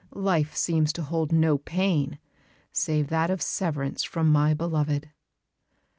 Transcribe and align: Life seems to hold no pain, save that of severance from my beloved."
Life 0.15 0.55
seems 0.55 0.91
to 0.93 1.03
hold 1.03 1.31
no 1.31 1.59
pain, 1.59 2.17
save 2.71 3.09
that 3.09 3.29
of 3.29 3.39
severance 3.39 4.03
from 4.03 4.31
my 4.31 4.51
beloved." 4.55 5.11